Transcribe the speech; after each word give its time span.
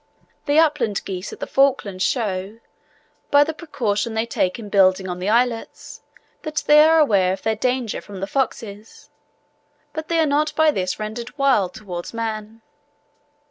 The 0.47 0.57
upland 0.57 1.05
geese 1.05 1.31
at 1.31 1.39
the 1.39 1.45
Falklands 1.45 2.03
show, 2.03 2.57
by 3.29 3.43
the 3.43 3.53
precaution 3.53 4.15
they 4.15 4.25
take 4.25 4.57
in 4.57 4.67
building 4.67 5.07
on 5.07 5.19
the 5.19 5.29
islets, 5.29 6.01
that 6.41 6.63
they 6.65 6.79
are 6.83 6.97
aware 6.97 7.33
of 7.33 7.43
their 7.43 7.55
danger 7.55 8.01
from 8.01 8.19
the 8.19 8.25
foxes; 8.25 9.11
but 9.93 10.07
they 10.07 10.17
are 10.19 10.25
not 10.25 10.55
by 10.55 10.71
this 10.71 10.97
rendered 10.99 11.37
wild 11.37 11.75
towards 11.75 12.15
man. 12.15 12.63